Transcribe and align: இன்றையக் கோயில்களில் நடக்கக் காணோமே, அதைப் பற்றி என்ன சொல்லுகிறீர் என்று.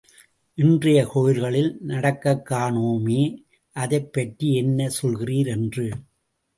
இன்றையக் 0.55 1.09
கோயில்களில் 1.13 1.77
நடக்கக் 1.81 2.47
காணோமே, 2.49 3.35
அதைப் 3.73 4.13
பற்றி 4.13 4.55
என்ன 4.55 4.89
சொல்லுகிறீர் 5.01 5.47
என்று. 5.47 5.91